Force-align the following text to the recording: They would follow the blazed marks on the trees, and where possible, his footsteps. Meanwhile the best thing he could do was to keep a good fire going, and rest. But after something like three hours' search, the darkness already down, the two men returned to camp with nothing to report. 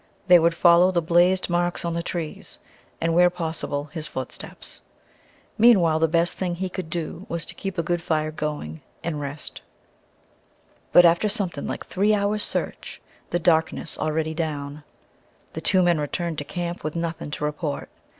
They 0.25 0.39
would 0.39 0.55
follow 0.55 0.89
the 0.89 0.99
blazed 0.99 1.47
marks 1.47 1.85
on 1.85 1.93
the 1.93 2.01
trees, 2.01 2.57
and 2.99 3.13
where 3.13 3.29
possible, 3.29 3.83
his 3.93 4.07
footsteps. 4.07 4.81
Meanwhile 5.59 5.99
the 5.99 6.07
best 6.07 6.39
thing 6.39 6.55
he 6.55 6.69
could 6.69 6.89
do 6.89 7.27
was 7.29 7.45
to 7.45 7.53
keep 7.53 7.77
a 7.77 7.83
good 7.83 8.01
fire 8.01 8.31
going, 8.31 8.81
and 9.03 9.21
rest. 9.21 9.61
But 10.91 11.05
after 11.05 11.29
something 11.29 11.67
like 11.67 11.85
three 11.85 12.15
hours' 12.15 12.41
search, 12.41 12.99
the 13.29 13.37
darkness 13.37 13.99
already 13.99 14.33
down, 14.33 14.83
the 15.53 15.61
two 15.61 15.83
men 15.83 15.99
returned 15.99 16.39
to 16.39 16.45
camp 16.45 16.83
with 16.83 16.95
nothing 16.95 17.29
to 17.29 17.43
report. 17.43 17.87